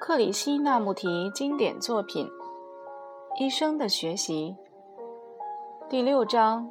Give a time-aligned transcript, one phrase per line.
[0.00, 2.26] 克里希那穆提经典作品
[3.38, 4.56] 《一生的学习》
[5.90, 6.70] 第六章：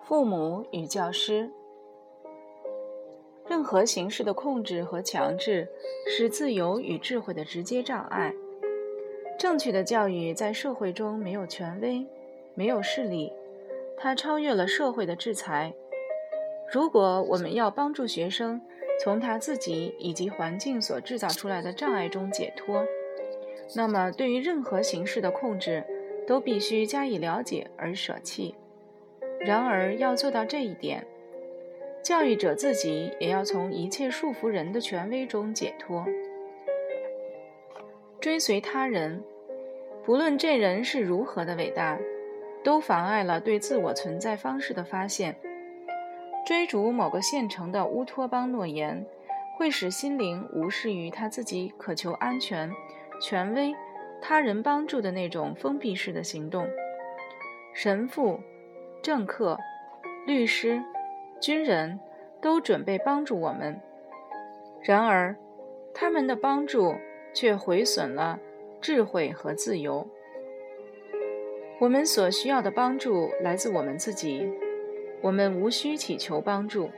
[0.00, 1.52] 父母与教师。
[3.46, 5.68] 任何形式的控制和强制
[6.06, 8.32] 是自由与智慧的直接障碍。
[9.38, 12.06] 正确的教育在社会中没有权威，
[12.54, 13.30] 没有势力，
[13.94, 15.74] 它超越了社会的制裁。
[16.72, 18.58] 如果我们要帮助学生
[19.02, 22.84] 从他自己以及环境所制造出来的障碍中解脱，
[23.76, 25.84] 那么对于任何形式的控制
[26.26, 28.54] 都必须加以了解而舍弃。
[29.40, 31.06] 然而，要做到这一点，
[32.02, 36.04] 教育者自己也要从一切束缚人的权威中解脱。
[38.20, 39.22] 追随他人，
[40.04, 41.96] 不论这人是如何的伟大，
[42.64, 45.36] 都妨碍了对自我存在方式的发现。
[46.48, 49.04] 追逐某个现成的乌托邦诺言，
[49.58, 52.72] 会使心灵无视于他自己渴求安全、
[53.20, 53.76] 权威、
[54.18, 56.66] 他人帮助的那种封闭式的行动。
[57.74, 58.40] 神父、
[59.02, 59.58] 政客、
[60.26, 60.82] 律师、
[61.38, 62.00] 军人
[62.40, 63.78] 都准备帮助我们，
[64.80, 65.36] 然而，
[65.92, 66.94] 他们的帮助。
[67.34, 68.40] 却毁损了
[68.80, 70.08] 智慧和自由。
[71.78, 74.50] 我们所需要的帮助来自我们自己，
[75.20, 76.90] 我们无需祈求帮助，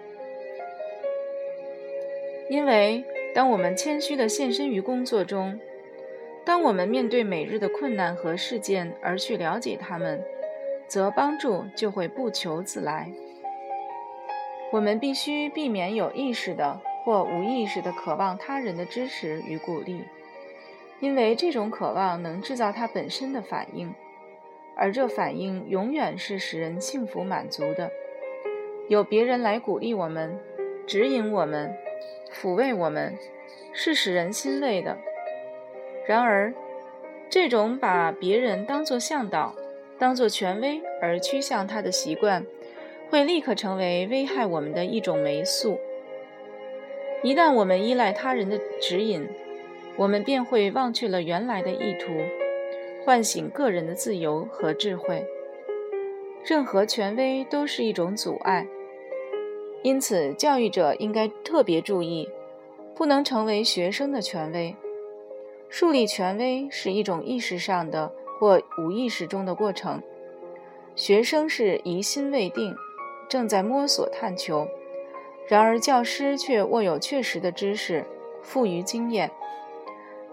[2.49, 3.05] 因为
[3.35, 5.59] 当我们谦虚地献身于工作中，
[6.45, 10.23] 当我们面对每日的困难和事件而去了解他们，
[10.87, 13.11] 则帮助就会不求自来。
[14.73, 20.05] 我们必须避免有意识的或无意识的渴望他人的支持与鼓励。
[21.01, 23.95] 因为这种渴望能制造它本身的反应，
[24.77, 27.91] 而这反应永远是使人幸福满足的。
[28.91, 30.37] 有别人来鼓励我们、
[30.85, 31.73] 指引我们、
[32.35, 33.17] 抚慰我们，
[33.73, 34.99] 是使人欣慰的。
[36.09, 36.53] 然而，
[37.29, 39.55] 这种把别人当作向导、
[39.97, 42.45] 当作权威而趋向他的习惯，
[43.09, 45.79] 会立刻成为危害我们的一种霉素。
[47.23, 49.29] 一旦我们依赖他人的指引，
[49.95, 52.11] 我们便会忘却了原来的意图，
[53.05, 55.25] 唤醒个人的自由和智慧。
[56.45, 58.67] 任何权威都是一种阻碍，
[59.83, 62.29] 因此教育者应该特别注意，
[62.95, 64.77] 不能成为学生的权威。
[65.69, 70.03] 树立权威是一种意识上的或无意识中的过程。
[70.95, 72.75] 学生是疑心未定，
[73.29, 74.67] 正在摸索探求；
[75.49, 78.05] 然而教师却握有确实的知识，
[78.43, 79.31] 富于经验。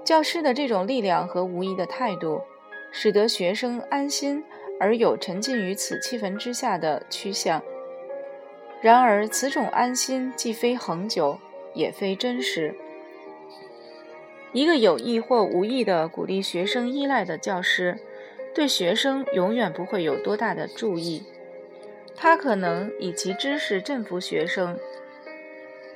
[0.03, 2.41] 教师的这种力量和无疑的态度，
[2.91, 4.43] 使得学生安心
[4.79, 7.61] 而有沉浸于此气氛之下的趋向。
[8.81, 11.39] 然而，此种安心既非恒久，
[11.73, 12.75] 也非真实。
[14.53, 17.99] 一个有意或无意的鼓励学生依赖的教师，
[18.53, 21.23] 对学生永远不会有多大的注意。
[22.15, 24.79] 他可能以其知识振服学生，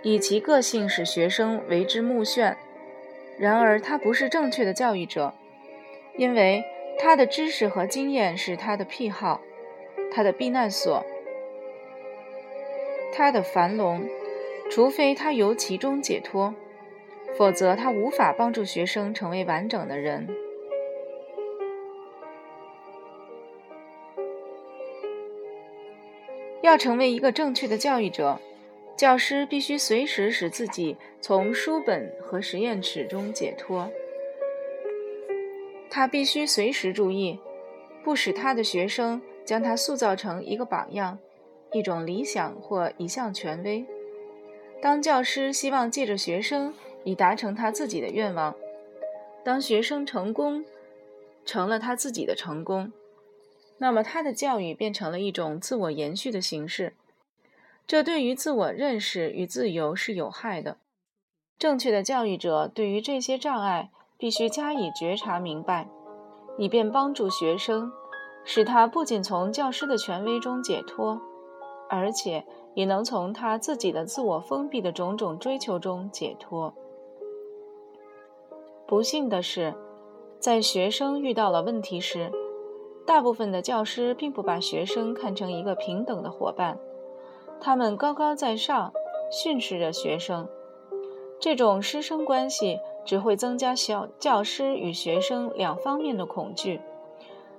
[0.04, 2.56] 以其个性使学生为之目眩。
[3.40, 5.34] 然而，他不是正确的教育者，
[6.18, 6.64] 因为
[7.00, 9.42] 他的知识和经验是他的癖好，
[10.14, 11.04] 他的避难所，
[13.12, 14.08] 他的樊笼。
[14.70, 16.56] 除非他由其中解脱，
[17.38, 20.30] 否则他无法帮助学生成为完整的人。
[26.62, 28.40] 要成为一个正确的教育者。
[28.96, 33.92] 教师必须随时使自己从书本和实验室中解脱。
[35.90, 37.40] 他必须随时注意，
[38.04, 41.18] 不使他的学生将他塑造成一个榜样、
[41.74, 43.86] 一种理想或一项权威。
[44.82, 46.74] 当教师希望借着学生
[47.04, 48.56] 以达成他自己的愿望，
[49.44, 50.66] 当学生成功
[51.46, 52.92] 成了他自己的成功，
[53.78, 56.94] 那么他的教育变成了一种自我延续的形式。
[57.88, 60.78] 这对于自我认识与自由是有害的。
[61.58, 65.88] 正确的教育者对于这些障碍必须加以觉察明白，
[66.58, 67.92] 以便帮助学生，
[68.44, 71.22] 使他不仅从教师的权威中解脱，
[71.92, 76.74] 而且也能从他自己的自我封闭的种种追求中解脱。
[78.88, 79.74] 不幸的是，
[80.40, 82.32] 在学生遇到了问题时，
[83.06, 86.80] 大部分的教师并不把学生看成一个平等的伙伴。
[87.60, 88.94] 他们高高在上，
[89.30, 90.48] 训斥着学生。
[91.42, 96.80] 这种师生关系只会增加小教师与学生两方面的恐惧。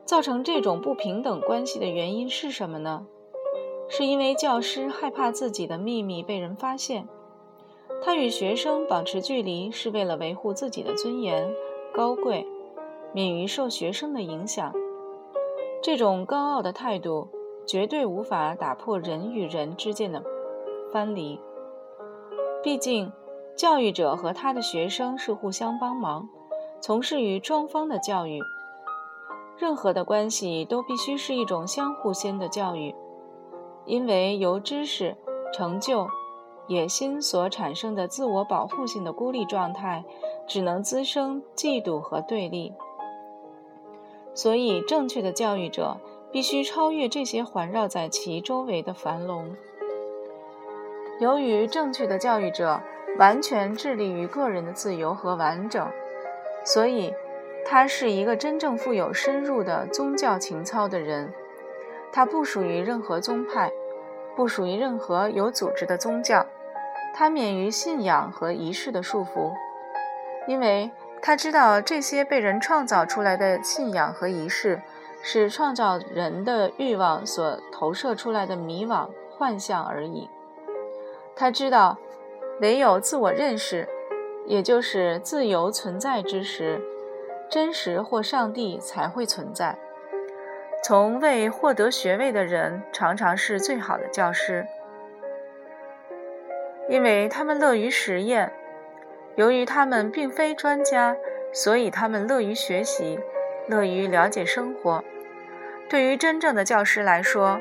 [0.05, 3.07] 造成这种不平等关系的原因是什么呢？
[3.95, 7.07] 是因为教师害怕自己的秘密被人发现。
[8.03, 11.47] 他与学生保持距离，是为了维护自己的尊严、
[11.93, 12.47] 高贵，
[13.13, 14.73] 免于受学生的影响。
[15.83, 17.29] 这种高傲的态度
[17.67, 20.25] 绝对无法打破人与人之间的
[20.91, 21.39] 藩篱。
[22.63, 23.13] 毕竟，
[23.55, 26.27] 教育者和他的学生是互相帮忙，
[26.81, 28.41] 从事于双方的教育。
[29.59, 32.95] 任何的关系都必须是一种相互间的教育，
[33.85, 35.17] 因为由知识、
[35.53, 36.09] 成就。
[36.69, 40.05] 野心所产生的自我保护性的孤立状态，
[40.47, 42.73] 只能滋生嫉妒和对立。
[44.33, 45.99] 所以，正确的教育者
[46.31, 49.55] 必须超越这些环绕在其周围的樊笼。
[51.19, 52.81] 由于正确的教育者
[53.19, 55.87] 完全致力于个人的自由和完整，
[56.65, 57.13] 所以
[57.67, 61.35] 他是一个真正富有深入的宗教情操的人。
[62.13, 63.73] 他不属于任何宗派。
[64.35, 66.47] 不属于任何有组织的宗教，
[67.15, 69.53] 他免于信仰和仪式的束缚，
[70.47, 74.81] 因为他知道这些被人创造出来的信仰和仪式
[75.21, 79.07] 是创造人的欲望所投射出来的迷惘
[79.37, 80.31] 幻象而已。
[81.37, 81.99] 他知道，
[82.63, 83.87] 唯有自我认识，
[84.47, 86.81] 也就是自由存在之时，
[87.51, 89.79] 真实或上帝才会存在。
[90.83, 94.67] 从未获得学位的人常常是最好的教师，
[96.89, 98.53] 因为他们乐于实验。
[99.37, 101.17] 由于他们并非专家，
[101.53, 103.19] 所以他们乐于学习，
[103.69, 105.05] 乐于了解生活。
[105.89, 107.61] 对于真正的教师来说，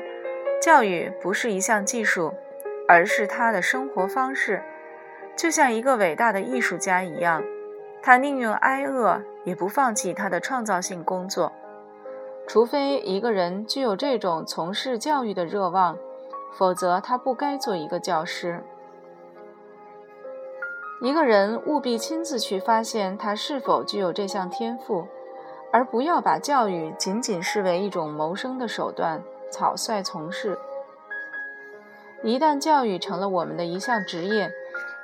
[0.60, 2.34] 教育不是一项技术，
[2.88, 4.60] 而是他的生活方式。
[5.36, 7.44] 就像一个伟大的艺术家一样，
[8.02, 11.52] 他宁愿挨饿，也不放弃他的创造性工作。
[12.46, 15.96] 除非一个人具有这种从事教育的热望，
[16.54, 18.62] 否则他不该做一个教师。
[21.00, 25.06] 一个人务必亲自去发现他是否具有这项天赋，
[25.72, 30.58] 而不要把教育仅仅视为一种谋生的手段，草率从事。
[32.22, 34.52] 一旦教育成了我们的一项职业，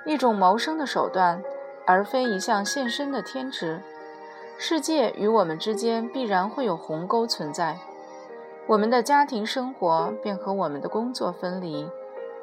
[0.05, 1.43] 一种谋生的手段，
[1.85, 3.81] 而非一项献身的天职。
[4.61, 7.79] 世界与我们之间必然会有鸿沟存在，
[8.67, 11.89] 我们的家庭生活便和我们的工作分离，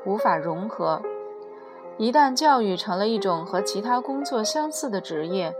[0.06, 1.01] 无法融合。
[1.97, 5.53] 一旦教育成了一种和其他工作相似的职业，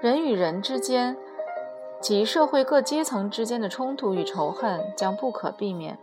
[0.00, 1.14] 人与人之间
[2.00, 5.98] 及社会各阶层之间的冲突与仇恨将不可避免。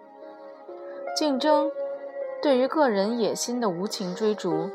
[1.17, 1.71] 竞争
[2.39, 4.69] 对于个人野心的无情追逐，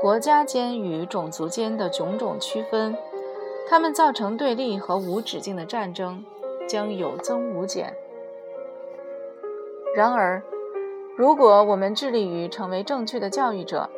[0.00, 2.96] 国家间与种族间的种种区分。
[3.68, 6.24] 他们造成对立和无止境的战争，
[6.68, 7.94] 将有增无减。
[9.94, 10.42] 然而，
[11.16, 13.88] 如果我们致力于成为正确的教育者，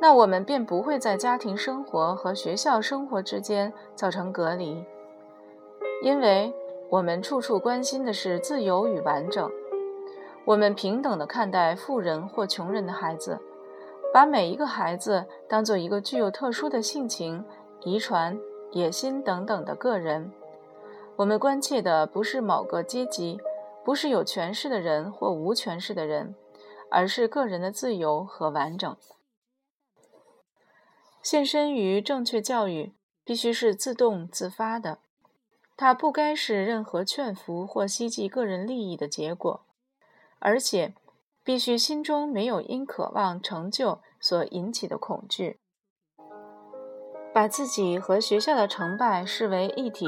[0.00, 4.84] 那我们便不会在家庭生活和学校生活之间造成隔离，
[6.02, 6.52] 因为
[6.88, 9.50] 我们处处关心的是自由与完整。
[10.46, 13.38] 我们平等地看待富人或穷人的孩子，
[14.12, 17.44] 把每一个孩子当做一个具有特殊的性情、
[17.82, 18.38] 遗传。
[18.72, 20.32] 野心等等的个人，
[21.16, 23.40] 我们关切的不是某个阶级，
[23.84, 26.34] 不是有权势的人或无权势的人，
[26.90, 28.96] 而是个人的自由和完整。
[31.22, 34.98] 献身于正确教育必须是自动自发的，
[35.76, 39.66] 它不该是任何劝服或希冀个人利益的结果，
[40.38, 40.94] 而且
[41.42, 45.58] 必须心中没有因渴望成就所引起的恐惧。
[47.32, 50.06] 把自己和学校的成败视为一体，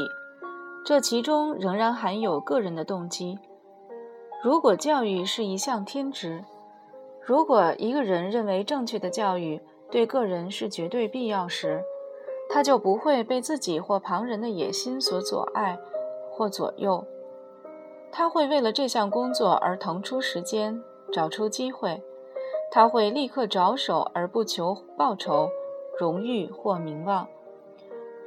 [0.85, 3.39] 这其中仍然含有个人的动机。
[4.43, 6.45] 如果教育是一项天职，
[7.21, 11.81] 如果一个人认为正确的教育对个人是绝对必要时，
[12.51, 15.79] 他就不会被自己或旁人的野心所阻碍
[16.33, 17.07] 或左右。
[18.11, 22.03] 他会为了这项工作而腾出时间，找出机会。
[22.71, 25.49] 他会立刻着手，而不求报酬。
[25.99, 27.29] 荣誉或名望，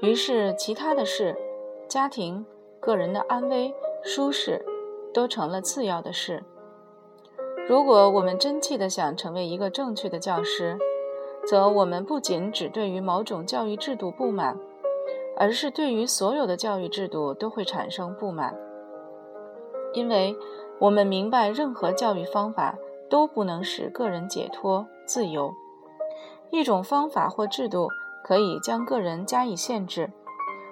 [0.01, 1.35] 于是其他的事，
[1.87, 2.45] 家庭、
[2.79, 4.63] 个人的安危、舒适，
[5.13, 6.43] 都成了次要的事。
[7.67, 10.77] 如果我们真切地想成为一个正确的教师，
[11.47, 14.57] 则我们不仅只对于某种教育制度不满，
[15.35, 18.55] 而是对于所有的教育制度都会产生不满，
[19.93, 20.35] 因为
[20.79, 22.77] 我们明白任何教育方法
[23.09, 25.51] 都不能使个人解脱自由。
[26.51, 27.89] 一种方法或制度
[28.23, 30.11] 可以将个人加以限制，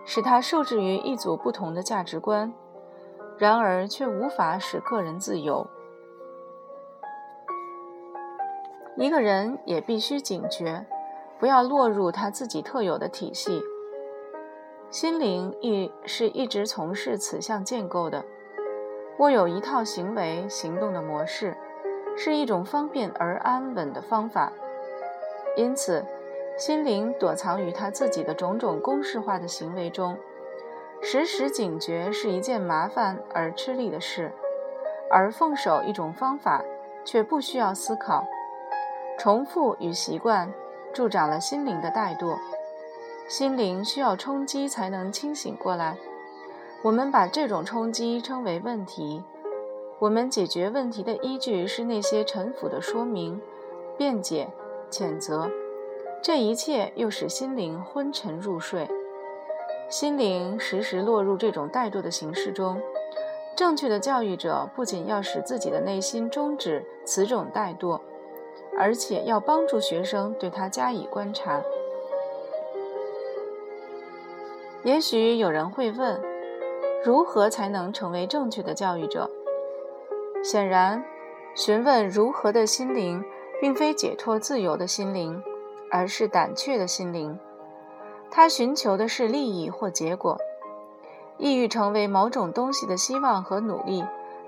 [0.05, 2.53] 使他受制于一组不同的价值观，
[3.37, 5.67] 然而却无法使个人自由。
[8.95, 10.85] 一个人也必须警觉，
[11.39, 13.61] 不要落入他自己特有的体系。
[14.91, 18.23] 心灵亦是一直从事此项建构的，
[19.17, 21.57] 握有一套行为行动的模式，
[22.15, 24.53] 是一种方便而安稳的方法。
[25.55, 26.03] 因此，
[26.57, 30.17] 心灵躲藏于他自己的种种公式化的行为中，
[31.01, 34.31] 时时警觉是一件麻烦而吃力的事，
[35.09, 36.63] 而奉守一种方法
[37.05, 38.25] 却不需要思考。
[39.19, 40.51] 重复与习惯
[40.91, 42.35] 助长了心灵的怠惰，
[43.27, 45.97] 心灵需要冲击才能清醒过来。
[46.81, 49.23] 我们把这种冲击称为问题。
[49.99, 53.39] 我们解决问题的依据是那些陈腐的说明、
[53.97, 54.49] 辩解、
[54.93, 55.49] 谴责，
[56.21, 58.87] 这一切又使心灵昏沉入睡。
[59.89, 62.79] 心灵时时落入这种怠惰的形式中。
[63.55, 67.99] 正确的教育者不仅要使自己的内心终止此种怠惰。
[68.75, 71.61] 而且要帮助学生对他加以观察。
[74.83, 76.19] 也许有人会问：
[77.03, 79.29] 如何才能成为正确的教育者？
[80.43, 81.05] 显然，
[81.55, 83.23] 询问如何的心灵，
[83.63, 85.41] 并非解脱自由的心灵，
[85.89, 87.39] 而是胆怯的心灵。
[88.29, 90.37] 他寻求的是利益或结果，
[91.37, 94.03] 意欲成为某种东西的希望和努力，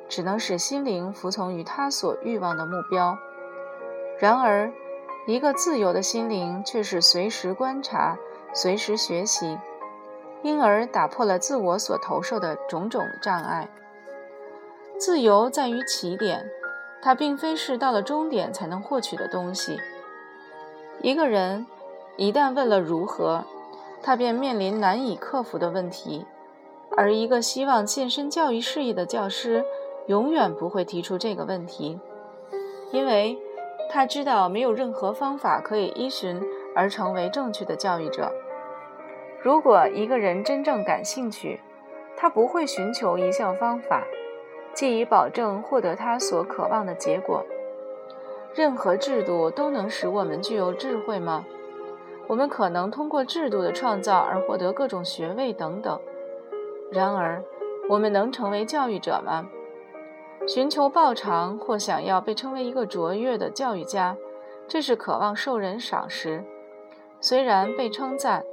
[0.10, 3.18] 只能使心灵服从于他所欲望的目标。
[4.20, 4.70] 然而，
[5.26, 8.18] 一个自由的心灵却是随时观察、
[8.54, 9.58] 随时学习，
[10.42, 13.70] 因而打破了自我所投射的种种障碍。
[15.00, 16.46] 自由在于起点，
[17.06, 19.80] 它并非是到了终点才能获取的东西。
[21.04, 21.68] 一个人
[22.18, 23.44] 一旦问了如何，
[24.02, 26.26] 他便面临难以克服的问题；
[26.98, 29.64] 而一个希望献身教育事业的教师，
[30.08, 32.00] 永远不会提出这个问题，
[32.92, 33.38] 因为。
[33.88, 36.42] 他知道没有任何方法可以依循
[36.76, 38.34] 而成为正确的教育者。
[39.44, 41.62] 如果一个人真正感兴趣，
[42.18, 44.04] 他不会寻求一项方法，
[44.76, 47.44] 既以保证获得他所渴望的结果。
[48.54, 51.46] 任何制度都能使我们具有智慧吗？
[52.28, 56.00] 我们可能通过制度的创造而获得各种学位等等。
[56.92, 57.44] 然而，
[57.90, 59.50] 我们能成为教育者吗？
[60.48, 64.16] 寻求报偿或想要被称为一个卓越的教育家，
[64.68, 66.44] 这是渴望受人赏识。
[67.20, 68.44] 虽然被称赞、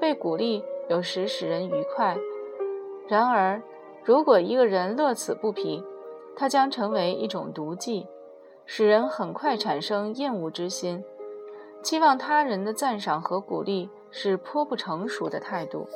[0.00, 2.16] 被鼓励有时使人愉快，
[3.08, 3.60] 然而，
[4.04, 5.84] 如果一个人乐此不疲，
[6.36, 8.06] 他将成为一种毒剂，
[8.66, 11.04] 使人很快产生厌恶之心。
[11.82, 15.88] 期望他人的赞赏和鼓励是颇不成熟的态度。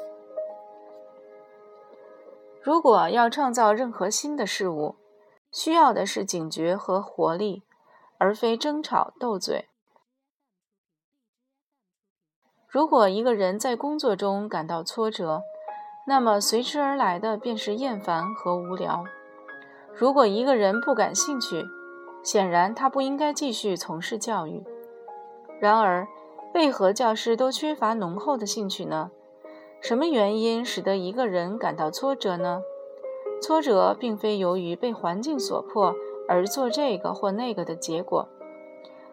[2.61, 4.97] 如果要创造任何新的事物，
[5.53, 7.63] 需要的是警觉和活力，
[8.19, 9.69] 而非争吵斗嘴。
[12.69, 15.43] 如果一个人在工作中感到挫折，
[16.09, 19.05] 那么随之而来的便是厌烦和无聊。
[19.93, 21.67] 如果一个人不感兴趣，
[22.23, 24.63] 显然他不应该继续从事教育。
[25.59, 26.07] 然而，
[26.55, 29.11] 为何教师都缺乏浓厚的兴趣呢？
[29.81, 32.61] 什么原因使得一个人感到挫折呢？
[33.43, 35.95] 挫折并非由于被环境所迫
[36.29, 38.29] 而做这个或那个的结果，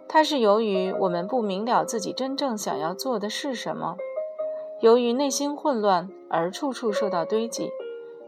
[0.07, 3.97] 它是由于我们不明了自己真正想要做的是什么，
[4.83, 7.71] 由于内心混乱而处处受到堆积，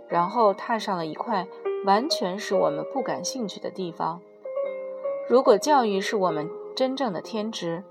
[0.07, 1.45] 然后踏上了一块
[1.85, 4.21] 完全使我们不感兴趣的地方。
[5.27, 7.83] 如果教育是我们真正的天职，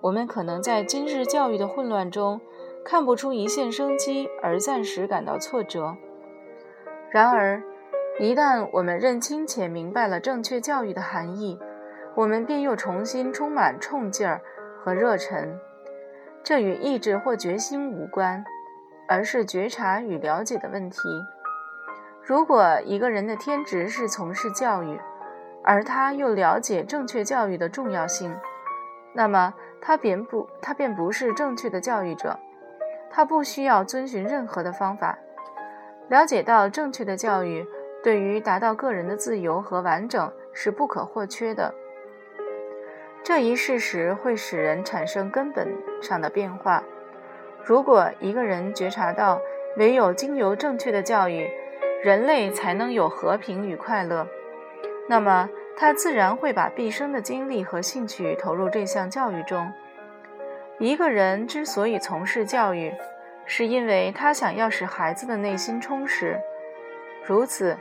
[0.00, 2.40] 我们可能在今日教育的混乱中
[2.84, 5.94] 看不出一线生机，而暂时感到挫折。
[7.08, 7.62] 然而，
[8.18, 11.56] 一旦我们认清且明白了正确教育的含义，
[12.16, 14.42] 我们便又重新充满冲劲儿
[14.82, 15.56] 和热忱。
[16.44, 18.44] 这与意志或决心无关，
[19.08, 20.98] 而是觉察与了解的问题。
[22.24, 25.00] 如果一个人的天职是从事教育，
[25.62, 28.36] 而他又了解正确教育的重要性，
[29.12, 32.38] 那么他便不他便不是正确的教育者。
[33.10, 35.18] 他不需要遵循任何的方法。
[36.08, 37.66] 了解到正确的教育
[38.02, 41.72] 对于达到个人的自由和完整是不可或缺的，
[43.24, 45.68] 这一事实会使人产生根本
[46.00, 46.82] 上的变化。
[47.64, 49.40] 如果一个人觉察到
[49.76, 51.48] 唯有经由正确的教育，
[52.02, 54.26] 人类才能有和平与快乐，
[55.08, 59.72] 那么他自然会把毕生的精力和兴趣投入这项教育中。
[60.80, 62.92] 一个人之所以从事教育，
[63.46, 66.40] 是因为他想要使孩子的内心充实，
[67.24, 67.78] 如此，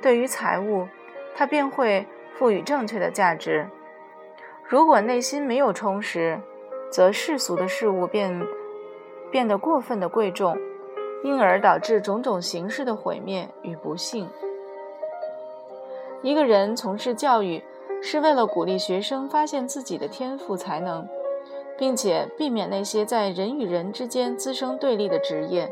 [0.00, 0.86] 对于财物，
[1.34, 2.06] 他便会
[2.38, 3.66] 赋予正确的价值。
[4.66, 6.40] 如果内心没有充实，
[6.90, 8.46] 则世俗的事物便
[9.30, 10.56] 变得过分的贵重，
[11.22, 14.28] 因而导致种种形式的毁灭与不幸。
[16.22, 17.62] 一个人从事教育，
[18.00, 21.06] 是为了鼓励学生发现自己的天赋才能，
[21.76, 25.70] 并且避免那些在人与人之间滋生对立的职业。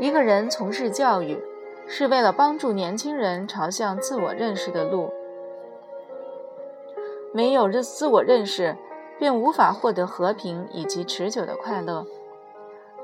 [0.00, 1.40] 一个人从事教育，
[1.86, 5.12] 是为了帮助年轻人朝向自我认识的路。
[7.36, 8.74] 没有自自我认识，
[9.18, 12.06] 便无法获得和平以及持久的快乐。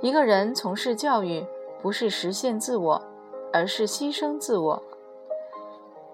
[0.01, 1.45] 一个人从事教育，
[1.83, 3.03] 不是实现自我，
[3.53, 4.83] 而是牺牲自我。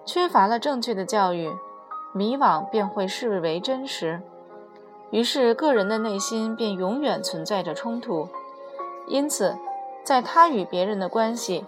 [0.05, 1.49] 缺乏了正确的教育，
[2.13, 4.21] 迷惘便会视为真实，
[5.13, 8.29] 于是个人的内心便永远存在着冲突。
[9.07, 9.57] 因此，
[10.03, 11.65] 在他与别人的关系，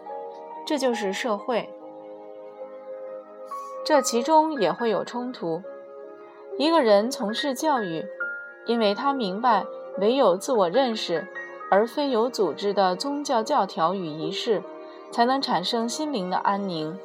[0.66, 1.72] 这就是社会，
[3.84, 5.62] 这其中也会有冲突。
[6.60, 8.04] 一个人从事教育，
[8.66, 9.64] 因为他明白
[9.96, 11.26] 唯有自我认识，
[11.70, 14.62] 而非有组织的宗教教条与仪式，
[15.10, 16.98] 才能产生心灵的安宁。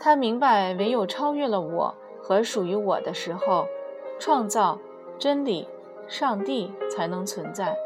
[0.00, 3.68] 他明白唯有超越了我和属于我的时候，
[4.18, 4.76] 创造、
[5.20, 5.68] 真理、
[6.08, 7.76] 上帝才能存在。